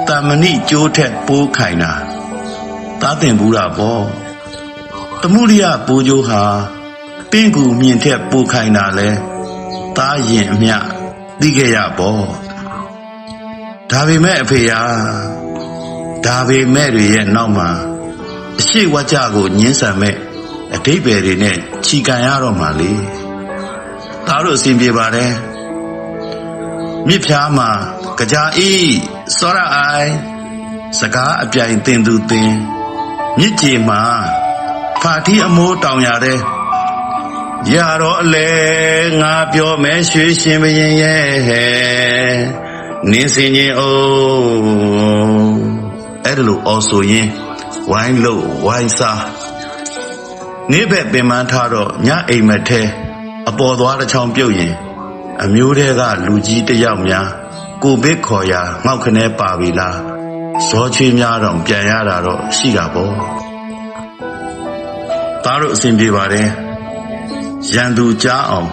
[0.08, 1.92] တာမဏိကျိုးထက်ပိုးခိုင်တာ
[3.00, 4.04] သားတင်ဘူးတာပေါ့
[5.22, 6.42] တမှုရိယပိုးကျိုးဟာ
[7.30, 9.08] ပင့်ကူမြင်ထက်ပိုးခိုင်တာလဲ
[9.96, 10.76] သားရင်အမျှ
[11.40, 12.26] သိခဲ့ရပေါ့
[13.90, 14.80] ဒါပေမဲ့အဖေယာ
[16.26, 17.70] ဒါပေမဲ့တွေရဲ့နောက်မှာ
[18.58, 20.16] အရှိဝကြကိုညှင်းဆန်မဲ့
[20.74, 22.92] အတိတ်ပဲတွေနဲ့ခြီကန်ရတော့မှလေ
[24.26, 25.32] သားတို့အစဉ်ပြေပါတယ်
[27.06, 27.70] မြစ်ဖြားမှာ
[28.32, 28.70] ကြာဤ
[29.38, 30.12] စောရအိုင်
[30.98, 32.52] စကားအပြိုင်တင်သူတင်
[33.38, 34.02] မြစ်ကြီးမှာ
[35.00, 36.38] ဖာတိအမိုးတောင်ရတဲ့
[37.74, 38.50] ရတော့အလဲ
[39.20, 42.34] ငါပြောမဲရွှေရှင်ဘရင်ရဲ့ဟဲ့
[43.10, 45.56] နင်းစင်ချင်းအိုး
[46.24, 47.28] အဲ့ဒါလို့အော်ဆိုရင်
[47.90, 49.24] ဝိုင်းလို့ဝိုင်းစား
[50.70, 52.82] နေ့ဘက်ပင်မထားတော့ညအိမ်မက်ထဲ
[53.48, 54.74] အပေါ်သွားတစ်ချောင်းပြုတ်ရင်
[55.42, 57.28] အမျိုးတဲကလူကြီးတစ်ယောက်များ
[57.82, 59.98] ကိုဘစ်ခေါ်ရာငေါက်ခနဲပါပြီလား
[60.68, 63.14] ဇောချွေးများတော့ပြန်ရတာတော့ရှိတာပေါ့
[65.44, 66.48] သားတို့အစဉ်ပြေပါတယ်
[67.72, 68.70] ရန်သူကြားအောင်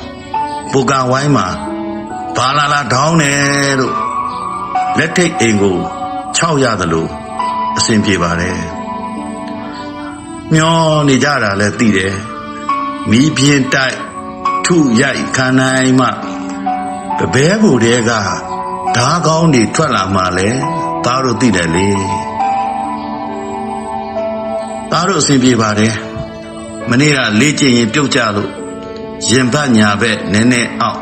[0.71, 1.47] ပူကန်ဝိုင်းမှာ
[2.35, 3.95] ဘာလာလာထောင်းတယ်လို့
[4.97, 5.77] လက်ထိတ်အိမ်ကို
[6.37, 7.07] 6ရသလို
[7.77, 8.59] အစဉ်ပြေပါတယ်
[10.53, 10.77] မျော
[11.07, 12.15] နေကြတာလဲသိတယ်
[13.09, 13.97] မီးပြင်းတိုက်
[14.65, 16.07] ထုရိုက်ခံနိုင်မှ
[17.19, 18.11] တပဲကိုတဲက
[18.95, 20.49] ဓာကောင်းတွေထွက်လာမှလဲ
[21.05, 21.89] သားတို့သိတယ်လေ
[24.91, 25.95] သားတို့အစဉ်ပြေပါတယ်
[26.89, 28.51] မနေ့ကလေ့ကျင့်ရင်ပြုတ်ကြလို့
[29.29, 30.99] ရင်ဘတ်ညာဘက်နည်းနည်းအောက်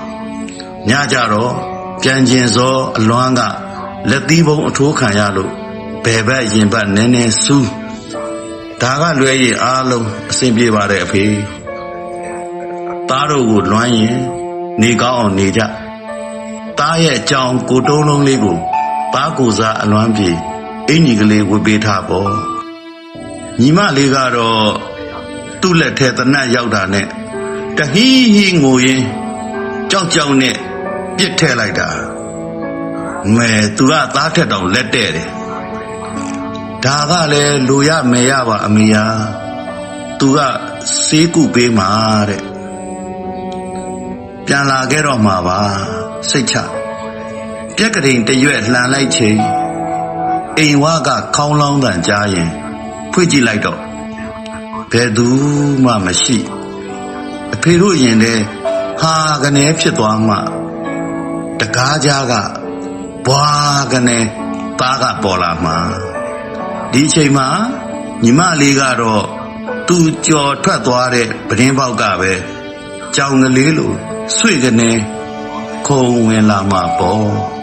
[0.89, 1.53] ညကြတော့
[2.01, 3.41] ပြန်ကျင်စောအလွမ်းက
[4.09, 5.51] လက်သီးပုံအထိုးခံရလို့
[6.03, 7.69] ဘယ်ဘက်ရင်ဘတ်နည်းနည်းစူး
[8.81, 11.25] ဒါကလွဲရင်အားလုံးအစဉ်ပြေပါတယ်အဖေ
[13.09, 14.17] သားတို့ကိုလွမ်းရင်
[14.81, 15.61] နေကောင်းအောင်နေကြ
[16.79, 18.57] သားရဲ့အကြောင်းကိုတုံးလုံးလေးကို
[19.13, 20.29] ပါကိုစားအလွမ်းပြေ
[20.89, 22.31] အင်ကြီးကလေးဝတ်ပေးထားပေါ့
[23.59, 24.67] ညီမလေးကတော့
[25.61, 27.07] သူ့လက်ထဲတနတ်ရောက်တာနဲ့
[27.77, 29.01] တဟီးဟီးငိုရင်
[29.91, 30.55] ကြောက်ကြောက်နဲ့
[31.17, 31.89] ပြစ်ထဲလိုက်တာ
[33.35, 35.29] မဲသူကသားထက်တောင်လက်တဲ့တယ်
[36.83, 39.05] ဒါကလည်းလူရမယ်ရပါအမေယာ
[40.19, 40.39] သူက
[41.05, 41.89] စေးကုပေးမှာ
[42.29, 42.43] တဲ့
[44.49, 45.59] ပြန်လာခဲ့တော့မှာပါ
[46.29, 46.55] စိတ်ချ
[47.75, 49.39] ပြက်ကတိန်တရွက်လှန်လိုက်ချိန်
[50.57, 52.49] အိမ်ဝါကခေါင်းလောင်းတန်ကြားရင်
[53.11, 53.79] ဖွင့်ကြည့်လိုက်တော့
[54.91, 55.27] ဘယ်သူ
[55.83, 56.37] မှမရှိ
[57.53, 58.39] အဖေတို့ရင်တဲ့
[59.01, 60.35] ဟာကနေဖြစ်သွားမှ
[61.59, 62.33] တကားကြားက
[63.25, 63.47] ဘွာ
[63.91, 64.19] ကနေ
[64.79, 65.77] သားကပေါ်လာမှာ
[66.91, 67.47] ဒီအချိန်မှာ
[68.23, 69.25] ညီမလေးကတော့
[69.87, 72.33] သူကြော်ထွက်သွားတဲ့ပဒင်းပေါက်ကပဲ
[73.19, 73.93] ကြောင်ကလေးလို
[74.37, 74.91] ဆွေကနေ
[75.87, 77.56] ခုံဝင်လာမှာပေါ့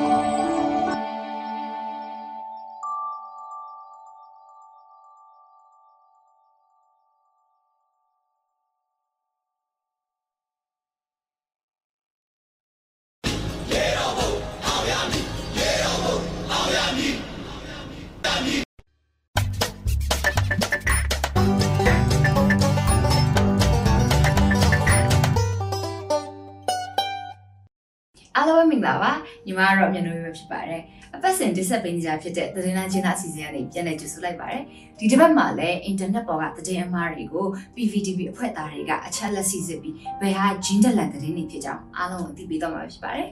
[29.74, 30.82] ကတော့မြန်လို့ပဲဖြစ်ပါတယ်
[31.14, 34.62] အပတ်စဉ်တင်ဆက်ပေးနေကြဖြစ်တဲ့သတင်းလားချင်းသားအစီအစဉ်ကနေပြန်လည်ကြိုဆိုလိုက်ပါတယ်
[34.98, 43.28] ဒီတစ်ပတ်မှာလည်းအင်တာနက်ပေါ်ကသတင်းအမှားတွေကို PVTV အဖွဲ့သားတွေကအချက်လက်စီစစ်ပြီးဘယ်ဟာဂျင်းတက်လန်သတင်းတွေဖြစ်ကြောင်းအားလုံးကိုသိပေးတော့မှာဖြစ်ပါတယ်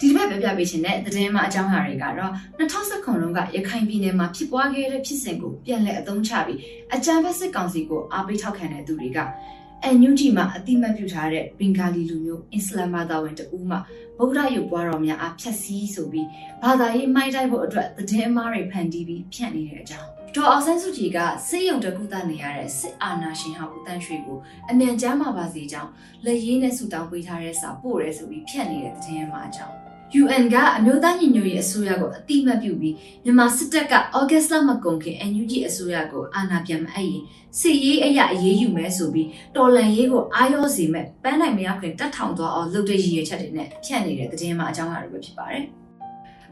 [0.00, 6.58] ဒီတစ်ပတ်ပြပြပေးခြင်းတဲ့သတင်းမှအကြောင်းအရာတွေကတော့2019ခုလုံးကရခိုင်ပြည်နယ်မှာဖြစ်ပွားခဲ့တဲ့ဖြစ်စဉ်ကိုပြန်လည်အသုံးချပြီး
[6.94, 9.18] အကြမ်းဖက်စစ်ကောင်စီကိုအားပေးထောက်ခံတဲ့သူတွေက
[9.84, 13.76] အန်ယူဂျီမှာအတိမတ်ပြုထားတဲ့ဘင်္ဂါလီလူမျိုးအစ္စလာမ်ဘာသာဝင်တဦးမှ
[14.18, 16.26] ဗုဒ္ဓရုပ်ပွားတော်များအားဖြတ်စည်းဆိုပြီး
[16.62, 24.38] ဘာသာရေးမိုက်တိုက်ဖို့အတွက်သတင်းအမှားတွေဖန်တီးပြီးဖြန့်နေတဲ့အကြောင်းဒေါ်အောင်ဆန်းစုကြည်ကစစ်ရုံတကူတနေရတဲ့စစ်အာဏာရှင်ဟောင်းဦးတန်းရွှေကို
[24.70, 25.90] အမြန်ကြားမှာပါစေကြောင်း
[26.24, 29.77] လက်ရင်းနဲ့ဆူတောင်းပေးထားတဲ့စာပို့ရဲဆိုပြီးဖြန့်နေတဲ့သတင်းအမှားအကြောင်း
[30.22, 32.94] UN ကအမျိုးသားညီညွတ်ရေးအစိုးရကိုအတိမတ်ပြုပြီး
[33.24, 37.22] မြန်မာစစ်တပ်ကဩဂတ်စ်လမကုန်ခင် NUG အစိုးရကိုအာဏာပြန်မအပ်ရင်
[37.60, 45.64] စစ်ရေးအရာအရေးယူမယ်ဆိုပြီးတော်လန်ရေးကိုအာရောစီမဲ့ပန်းနိုင်မရောက်ခင်တတ်ထောင်သွားအောင်လုပ်တဲ့ရည်ရွယ်ချက်တွေနဲ့ဖြန့်နေတဲ့သတင်းမှအကြောင်းအရာတွေပဲဖြစ်ပါတယ်။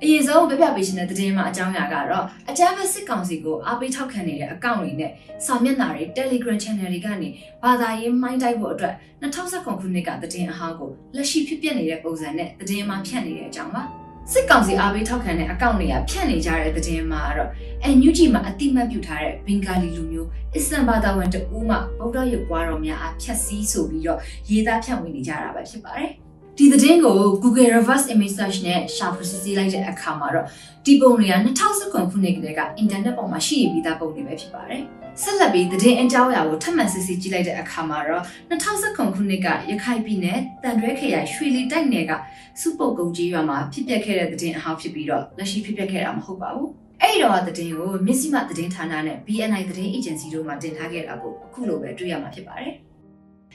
[0.03, 5.11] အရင်ဆုံးပြပြပေးရှင်တဲ့သတင်းမှအကြောင်းအရာကတော့အကြမ်းဖက်စစ်ကောင်စီကိုအားပေးထောက်ခံနေတဲ့အကောင့်တွေနဲ့
[5.47, 7.29] စာမျက်နှာတွေ Telegram Channel တွေကနေ
[7.63, 13.83] ဘာသာရေးမိုင်းတိုက်ဖို့အတွက်2019ခုနှစ်ကသတင်းအဟောင်းကိုလက်ရှိဖြစ်ပျက်နေတဲ့ပုံစံနဲ့သတင်းမှဖြန့်နေတဲ့အကြောင်းပါ။
[14.33, 17.51] စစ်ကောင်စီအားပေးထောက်ခံတဲ့အကောင့်တွေကဖြန့်နေကြတဲ့သတင်းမှာတော့
[17.97, 24.19] NUG မှာအတိမတ်ပြုထားတဲ့ဘင်္ဂါလီလူမျိုးအစ္စလမ်ဘာသာဝင်တဦးမှဗုဒ္ဓရုပ်ပွားတော်များအားဖြတ်စည်းဆိုပြီးတော့
[24.51, 26.13] ရေးသားဖြန့်ဝေနေကြတာပဲဖြစ်ပါတယ်။
[26.59, 30.47] ဒီသတင်းကို Google Reverse Image Search နဲ့ရှာဖွေစစ်ဆေးလိုက်တဲ့အခါမှာတော့
[30.87, 31.35] ဒီပုံတွေက
[31.73, 34.83] 2019ခုနှစ်ကတည်းကအင်တာနက်ပေါ်မှာရှိနေပြီးသားပုံတွေပဲဖြစ်ပါတယ်။
[35.23, 42.13] ဆက်လက်ပြီးသတင်းအကြောင်းအရာကိုထပ်မံစစ်ဆေးကြည့်လိုက်တဲ့အခါမှာတော့2019ခုနှစ်ကရခိုင်ပြည်နယ်တန်တွဲခရိုင်ရွှေလီတိုက်နယ်က
[42.61, 46.69] စုပုတ်ကုန်းကြီးရွာမှာဖြစ်ပျက်ခဲ့တဲ့သတင်းအဟောင်းဖြစ်ပြီးတော့လက်ရှိဖြစ်ပျက်ခဲ့တာမဟုတ်ပါဘူး။
[47.03, 52.75] အဲ့ဒီတော့သတင်းကိုမြစ်စီမသတင်းဌာနနဲ့ BNI သတင်းအေဂျင်စီတို့မှတင်ထားခဲ့တာကိုအခုလိုပဲတွေ့ရမှာဖြစ်ပါတယ်။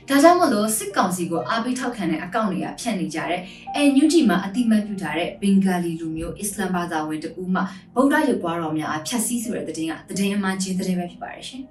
[0.09, 3.41] ဒါကြောင့်မို့လို့စစ်ကောင်စီကိုအားပေးထောက်ခံတဲ့အကောင့်တွေကဖြန့်နေကြတဲ့
[3.75, 7.61] အဲညူဂျီမှာအတိမတ်ပြုထားတဲ့ဘင်္ဂါလီလူမျိုးအစ္စလမ်ဘာသာဝင်တဦးမှ
[7.95, 11.63] ဗုဒ္ဓရုပ်ပွားတော်များအဖြတ်စည်းဆိုတဲ့သတင်းကသတင်းအမှန်ချင်းသတင်းပဲဖြစ်ပါတယ်ရှင်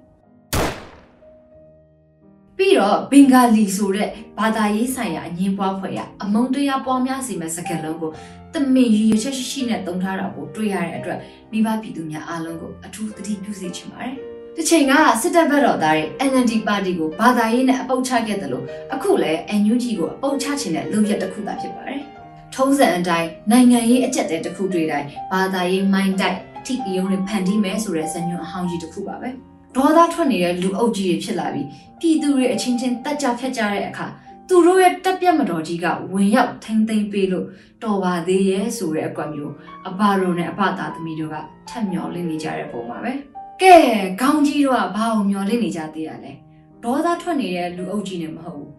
[2.57, 8.11] ပြီးတော့ဘင်္ဂါလီဆိုတဲ့ဘာသာရေးဆိုင်ရာအငင်းပွားဖွဲ့ရအမုံတရားပွားများစေမဲ့စကားလုံးကို
[8.53, 11.19] တမင်ရည်ရွယ်ချက်ရှိရှိနဲ့တုံထားတာကိုတွေ့ရတဲ့အတွက်
[11.51, 14.17] မိဘပြည်သူများအားလုံးကိုအထူးသတိပြုစေချင်ပါတယ်။
[14.55, 21.99] တစ်ချိန်ကစစ်တပ်ဘက်တော်သားတွေ NLD ပါတီကိုဘာသာရေးနဲ့အပုတ်ချခဲ့တယ်လို့အခုလည်း NUG ကိုအပုတ်ချခြင်းတဲ့လုပ်ရက်တစ်ခုသာဖြစ်ပါတယ်။
[22.55, 29.29] ထုံးစံအတိုင်းနိုင်ငံရေးအကြက်တဲတစ်ခုတွေ့တိုင်းဘာသာရေးမိုင်းတိုက်အထီးအယုံတွေဖန်တီးမယ်ဆိုတဲ့ဇာညွန်အဟောင်းကြီးတစ်ခုပါပဲ။
[29.75, 31.67] ဒေါသထွက်နေတဲ့လူအုပ်ကြီးတွေဖြစ်လာပြီး
[31.99, 34.07] ပြည်သူတွေအချင်းချင်းတက်ကြဖြတ်ကြတဲ့အခါ
[34.49, 37.45] သူတို့ရဲ့တက်ပြတ်မတော်ကြီးကဝင်ရောက်ထိမ့်သိမ်းပေးလို့
[37.83, 39.53] တော်ပါသေးရဲ့ဆိုတဲ့အကွက်မျိုး
[39.87, 41.35] အဘရိုနဲ့အဘသားသမီးတို့က
[41.69, 43.13] ထက်မြော်လင့်နေကြတဲ့ပုံပါပဲ။
[43.61, 43.75] ကဲ
[44.21, 46.31] ခေါင်းကြီးတော့ဘာအောင်မျောလင့်နေကြသေးရလဲ
[46.83, 48.71] ဒေါသထွက်နေတဲ့လူအုပ်ကြီးနဲ့မဟုတ်ဘူး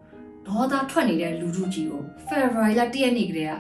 [0.49, 3.55] ဒေါသထွက်နေတဲ့လူထုကြီးကိုဖေဖော်ဝါရီလ၁ရက်နေ့ကတည်းက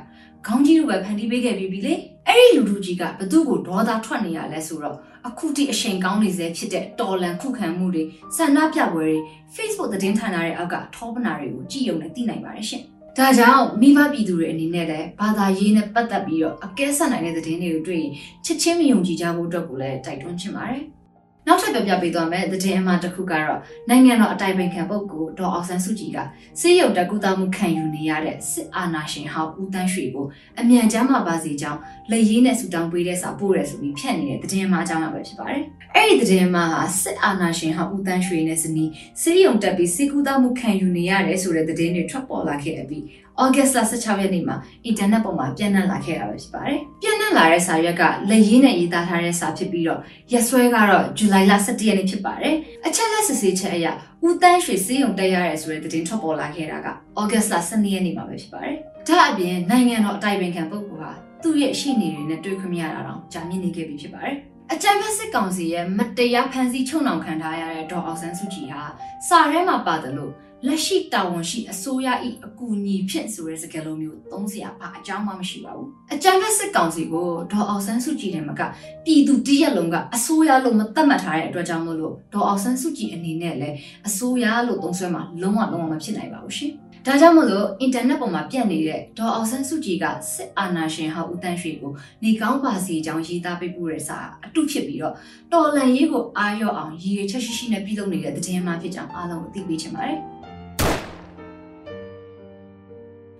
[0.46, 1.94] ခေါင်းကြီးတို့ပဲဖန်တီးပေးခဲ့ပြီးပြီလေ
[2.28, 4.96] အဲ့ဒီလူထုကြီးကဘသူ့ကိုဒေါသထွက်နေရလဲဆိုတော့
[5.28, 8.02] အခုတိအချိန်ကောင်းနေစေဖြစ်တဲ့တော်လန်ခုခံမှုတွေ
[8.36, 9.16] ဆန္ဒပြပွဲတွေ
[9.54, 12.82] Facebook သတင်းဌာနတွေအောက်ကထောပနာတွေကိုကြည့်ရုံနဲ့သိနိုင်ပါတယ်ရှင်
[13.18, 18.12] ဒါကြောင့်မိဘပြည်သူတွေအနေနဲ့လည်းဘာသာရေးနဲ့ပတ်သက်ပြီးတော့အကဲဆက်နိုင်တဲ့သတင်းတွေကိုတွေ့ရင်
[18.44, 20.84] ချစ်ချင်းမယုံကြည်ကြဖို့အတွက်ကိုလည်းတိုက်တွန်းချင်ပါတယ်။
[21.46, 26.18] နောက်ထပ်ပြောပြပေးသွားမယ်သတင်းအမှတစ်ခုကတော့နိုင်ငံတော်အတိုင်ပင်ခံပုဂ္ဂိုလ်ဒေါ်အောင်ဆန်းစုကြည်က
[26.60, 30.26] စေရုပ်တကူတာမှုခံယူနေရတဲ့စစ်အာဏာရှင်ဟောင်းဦးတန်းရွှေကို
[30.60, 35.62] အမြန်ချမ်းမှပါစေကြောင်းလက်ရည်နဲ့ဆူတောင်းပေးတဲ့စာပို့ရဲဆိုပြီးဖြန့်နေတဲ့သတင်းအမှအကြောင်းပဲဖြစ်ပါတယ်။
[35.94, 38.90] အဲ့ဒီသတင်းအမှဟာစစ်အာဏာရှင်ဟောင်းဦးတန်းရွှေနဲ့ဇနီး
[39.22, 43.04] စေရုံတက်ပြီးစေကူတာမှုခံယူနေရတယ်ဆိုတဲ့သတင်းတွေထွက်ပေါ်လာခဲ့ပြီး
[43.40, 50.00] ဩဂတ်စ်လ16ရက်နေ့မှာအင်တာနက်ပေါ်မှာပြန့်နှံ့လာခဲ့တာပဲဖြစ်ပါတယ်။ပြန့်နှံ့လာတဲ့စာရွက်ကလက်ရင်းနဲ့ရေးသားထားတဲ့စာဖြစ်ပြီးတော့
[50.32, 52.54] ရက်စွဲကတော့ဇူလိုင်လ17ရက်နေ့ဖြစ်ပါတယ်။
[52.86, 53.86] အချက်လက်စစ်ဆေးချက်အရ
[54.26, 56.88] ဦးတန်းရွှေစေးရုံတက်ရရဲဆိုတဲ့သတင်းထွက်ပေါ်လာခဲ့တာက
[57.20, 58.76] ဩဂတ်စ်လ12ရက်နေ့မှာပဲဖြစ်ပါတယ်။
[59.08, 61.10] ဒါအပြင်နိုင်ငံတော်အတိုင်ပင်ခံပုဂ္ဂိုလ်ဟာ
[61.42, 64.36] သူ့ရဲ့ရှိနေတွေနဲ့တွေ့ခွင့်မရတာတော့ကြာမြင့်နေခဲ့ပြီဖြစ်ပါတယ်။
[64.72, 68.82] အကြံဖက်စစ်ကောင်စီရဲ့မတရားဖန်ဆီးချုပ်နှောင်ခံထားရတဲ့ဒေါ်အောင်ဆန်းစုကြည်ဟာ
[69.28, 70.32] စာထဲမှာပါတယ်လို့
[70.66, 72.08] လက်ရှိတာဝန်ရှိအစိုးရ၏
[72.46, 78.60] အကူအညီဖြင့်ဆိုတဲ့စကားလုံးမျိုးသုံးစရာဘာအကြောင်းမှမရှိပါဘူးအကြံဖက်စစ်ကောင်စီကိုဒေါ်အောင်ဆန်းစုကြည်တယ်မက
[79.04, 86.72] ပြည်သူတရက်လုံးကအစိုးရလို့မသတ်မှတ်ထားတဲ့အတွက်ကြောင့်မို့လို့ဒေါ်အောင်ဆန်းစုကြည်အနေနဲ့လည်းအစိုးရလို့သုံးဆွဲမှာလုံးဝလုံးဝမဖြစ်နိုင်ပါဘူးရှင်
[87.06, 91.92] ဒါကြောင့်မို့လို့အင်တာနက်ပေါ်မှာပြန့်နေတဲ့ဒေါ်အောင်ဆန်းစုကြည်ကစစ်အာဏာရှင်ဟောက်ဦးတန်းရွှေကို
[92.24, 95.14] နေကောင်းပါစီအကြောင်းရေးသားပေးပို့တဲ့စာအတုဖြစ်ပြီးတော့
[95.52, 100.31] တော်လန်ရေးကိုအာရော့အောင်ရည်ရွယ်ချက်ရှိရှိနဲ့ပြုလုပ်နေတဲ့သတင်းမှဖြစ်ကြောင်းအားလုံးကိုသိပေးချင်ပါတယ်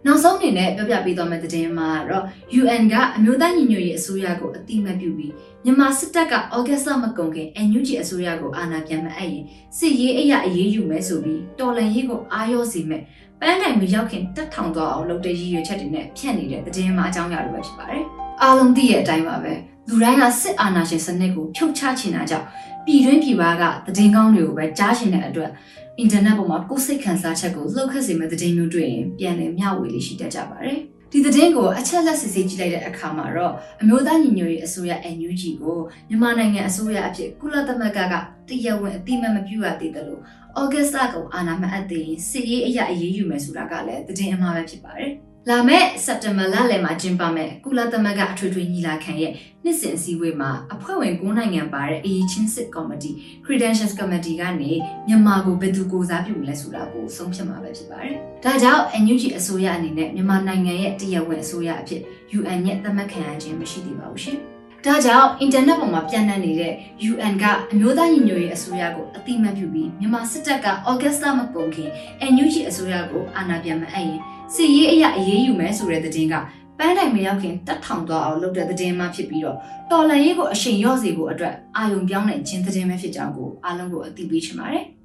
[0.06, 2.24] နောက်ဆုံးအနေနဲ့ပြောပြပေးသွားမယ့်သတင်းမှာတော့
[2.60, 5.32] UN ကအမျိုးသားညီညွတ်ရေးအစိုးရကိုအတိမတ်ပြုပြီး
[5.64, 9.44] မြန်မာစစ်တပ်ကဩဂတ်စ်လမကုန်ခင် NUG အစိုးရကိုအာဏာပြန်မအပ်ရင်
[9.78, 13.02] စစ်ရေးအရာအရေးယူမယ်ဆိုပြီးတော်လှန်ရေးကိုအားရောစေမဲ့
[13.40, 18.02] ပန်းတိုင်မရောက်ခင်တက်ထောင်သွားအောင်လုပ်တဲ့ရည်ရွယ်ချက်တွေနဲ့ဖြန့်နေတဲ့သတင်းမှအကြောင်းအရာတွေပဲဖြစ်ပါတယ်။
[18.42, 19.52] အားလုံးသိရဲ့အတိုင်းပါပဲ
[19.88, 22.46] လူတိုင်းကစစ်အာဏာရှင်စနစ်ကိုဖြုတ်ချချင်တာကြောင့်
[22.86, 25.50] ပြည်တွင်းပြည်ပကသတင်းကောင်းတွေကိုပဲကြားချင်တဲ့အတွက်
[25.98, 30.78] အင်တာနက်ပေါ်မှာကိုယ်စိတ်ခံစားချက်ကိုလှုပ်ခတ်စေမဲ့သတင်းမျိုးတွေ့ရင်ပြန်လည်မျှဝေလေးရှိတတ်ကြပါတယ်။
[31.12, 38.14] ဒီသတင်းကိုအချက်လက်စစ်ဆေးကြည့်လိုက်တဲ့အခါမှာတော့အမျိုးသားညီညွတ်ရေးအစိုးရ NUG ကိုမြန်မာနိုင်ငံအစိုးရအဖြစ်ကုလသမဂ္ဂက
[38.48, 40.20] တရားဝင်အတိမတ်မပြုရသေးတယ်လို့
[40.60, 45.12] ဩဂတ်စ်လကောင်အာဏာမအပ်သေးရင်စစ်ရေးအရာအရေးယူမယ်ဆိုတာကလည်းသတင်းအမှားပဲဖြစ်ပါတယ်။
[45.50, 49.32] လာမယ့်စက်တင်ဘာလလယ်မှာကျင်းပမယ့်ကုလသမဂ္ဂအထွေထွေညီလာခံရဲ့
[49.64, 53.10] နှစ်စဉ်အစည်းအဝေးမှာအဖွဲ့ဝင်9နိုင်ငံပါတဲ့အရေးချင်းစစ်ကော်မတီ
[53.44, 54.72] Credentials Committee ကနေ
[55.06, 62.00] မြန်မာကိုဘယ်သူကိုစားပြုမလဲဆိုတာကိုဆုံးဖြတ်မှာပဲဖြစ်ပါတယ်။ဒါကြောင့် NUG အစိုးရအနေနဲ့မြန်မာနိုင်ငံရဲ့တရားဝင်အစိုးရအဖြစ်
[62.38, 64.38] UN ရဲ့သတ်မှတ်ခံရခြင်းမရှိသေးပါဘူးရှင်။
[64.86, 66.72] ဒါကြောင့်အင်တာနက်ပေါ်မှာပြန့်နှံ့နေတဲ့
[67.10, 71.90] UN ကအမျိုးသားညီညွတ်ရေးအစိုးရကိုအတိမတ်ပြုပြီးမြန်မာစစ်တပ်ကဩဂတ်စ်လမကုန်ခင်
[72.32, 74.20] NUG အစိုးရကိုအာဏာပြန်မအပ်ရင်
[74.54, 76.34] စီရေးအရာအရေးယူမယ်ဆိုတဲ့သတင်းက
[76.78, 79.56] ပန်းတိုင်မရောက်ခင်တက်ထောင်သွားအောင်လုပ်တဲ့သတင်းမှဖြစ်ပြီးတော့
[79.90, 84.84] တော်လန်ရေးကိုအရှိန်ရော့စေဖို့အတွက်အာယုံပြောင်းတဲ့ခြင်းသတင်းပဲဖြစ်ကြောင်းကိုအားလုံးကိုအသိပေးချင်ပါတယ်။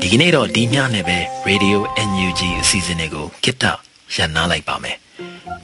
[0.00, 3.64] ဒီကနေ့တော့ဒီညနဲ့ပဲ Radio NUG အစီအစဉ်လေးကိုကိတ္တ
[4.14, 4.96] ရန်နာလိုက်ပါမယ်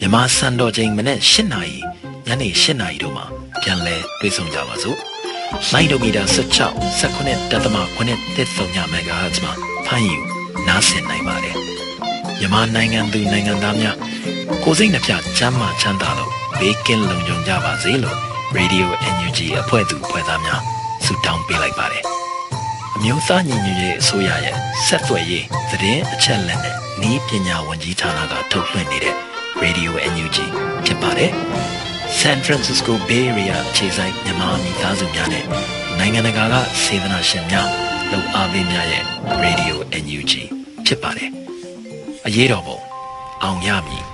[0.01, 1.77] မြန်မာစံတော်ချိန်မနေ့၈နာရီ
[2.27, 3.25] ညနေ၈နာရီတို့မှာ
[3.63, 4.99] ပြန်လည်တွေ့ဆုံကြပါစို့
[5.73, 6.23] လိုင်းဒိုမီတာ
[6.69, 9.53] 16 19တက်သမ9တက်ဆုံးညမဂါဟတ်မှာ
[9.87, 10.19] ဖမ်းယူ
[10.67, 11.57] နားဆင်နိုင်ပါတယ်
[12.39, 13.97] မြန်မာနိုင်ငံသူနိုင်ငံသားများ
[14.65, 18.19] ကိုယ်စိတ်နှပြချမ်းမာချမ်းသာလို့ဘေးကင်းလုံခြုံကြပါစေလို့
[18.57, 20.63] Radio NUG အဖွဲ့သူအဖွဲ့သားများ
[21.05, 22.05] ဆုတောင်းပေးလိုက်ပါတယ်
[22.97, 26.75] အမျိုးသားညီညွတ်ရေးအစိုးရရဲ့ဆက်သွယ်ရေးသတင်းအချက်အလက်နဲ့
[27.11, 29.15] ဤပညာဝန်ကြီးဌာနကထုတ်လွှင့်နေတဲ့
[29.63, 30.39] Radio NUG
[30.85, 31.33] ဖြစ်ပါတယ်။
[32.19, 35.45] San Francisco Bay Area အခြေစိုက်မြန်မာမိသားစုများနဲ့
[35.99, 37.69] နိုင်ငံတကာကစေတနာရှင်များ
[38.11, 39.05] လုံအားပေးများရဲ့
[39.45, 40.33] Radio NUG
[40.87, 41.31] ဖြစ်ပါတယ်။
[42.27, 42.79] အရေးတော်ပုံ
[43.43, 44.05] အောင်ရမည်